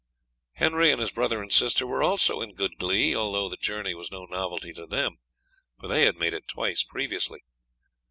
Henry 0.53 0.89
and 0.91 0.99
his 0.99 1.11
brother 1.11 1.43
and 1.43 1.53
sister 1.53 1.85
were 1.85 2.01
also 2.01 2.41
in 2.41 2.55
good 2.55 2.79
glee, 2.79 3.13
although 3.15 3.47
the 3.47 3.55
journey 3.55 3.93
was 3.93 4.09
no 4.09 4.25
novelty 4.25 4.73
to 4.73 4.87
them, 4.87 5.17
for 5.79 5.87
they 5.87 6.05
had 6.05 6.17
made 6.17 6.33
it 6.33 6.47
twice 6.47 6.81
previously. 6.83 7.43